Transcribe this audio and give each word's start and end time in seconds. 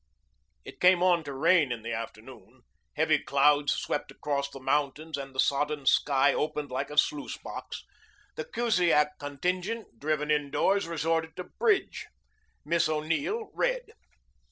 It 0.65 0.79
came 0.81 1.03
on 1.03 1.23
to 1.25 1.31
rain 1.33 1.71
in 1.71 1.83
the 1.83 1.93
afternoon. 1.93 2.61
Heavy 2.95 3.19
clouds 3.19 3.73
swept 3.73 4.09
across 4.09 4.47
from 4.47 4.61
the 4.61 4.65
mountains, 4.65 5.15
and 5.15 5.35
the 5.35 5.39
sodden 5.39 5.85
sky 5.85 6.33
opened 6.33 6.71
like 6.71 6.89
a 6.89 6.97
sluice 6.97 7.37
box. 7.37 7.83
The 8.35 8.45
Kusiak 8.45 9.19
contingent, 9.19 9.99
driven 9.99 10.31
indoors, 10.31 10.87
resorted 10.87 11.35
to 11.35 11.43
bridge. 11.43 12.07
Miss 12.65 12.89
O'Neill 12.89 13.51
read. 13.53 13.91